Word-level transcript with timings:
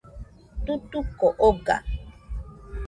Tutuko 0.65 1.25
oga 1.49 1.75